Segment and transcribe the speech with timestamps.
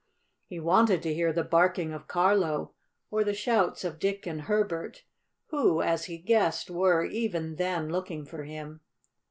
[0.47, 2.73] He wanted to hear the barking of Carlo
[3.11, 5.03] or the shouts of Dick and Herbert,
[5.49, 8.81] who, as he guessed, were, even then, looking for him.